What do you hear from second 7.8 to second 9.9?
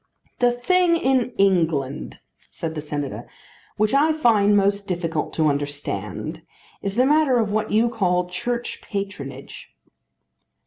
call Church patronage."